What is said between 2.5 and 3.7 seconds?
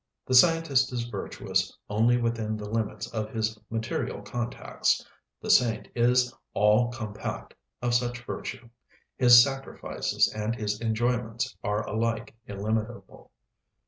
the limits of his